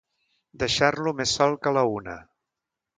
Deixar-lo 0.63 1.15
més 1.21 1.37
sol 1.41 1.57
que 1.65 1.77
la 1.79 1.87
una. 2.01 2.21